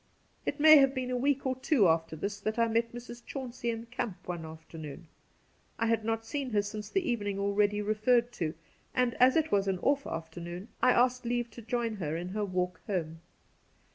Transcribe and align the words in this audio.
It 0.47 0.59
may 0.59 0.77
have 0.77 0.95
been 0.95 1.11
a 1.11 1.15
week 1.15 1.45
or 1.45 1.55
two 1.55 1.87
after 1.87 2.15
this 2.15 2.39
that 2.39 2.57
I 2.57 2.67
met 2.67 2.91
Mrs. 2.91 3.23
Chauncey 3.23 3.69
in 3.69 3.85
camp 3.85 4.27
one 4.27 4.45
afternoon. 4.47 5.07
I 5.77 5.85
had 5.85 6.03
not 6.03 6.25
seen 6.25 6.49
her 6.53 6.63
since 6.63 6.89
the 6.89 7.07
evening 7.07 7.37
already 7.37 7.83
referred 7.83 8.31
to, 8.31 8.55
and, 8.95 9.13
as 9.19 9.35
it 9.35 9.51
was 9.51 9.67
an 9.67 9.77
off 9.83 10.07
afternoon, 10.07 10.69
I 10.81 10.89
asked 10.91 11.23
leave 11.23 11.51
to 11.51 11.61
join 11.61 11.97
her 11.97 12.17
in 12.17 12.29
her 12.29 12.43
walk 12.43 12.81
home. 12.87 13.21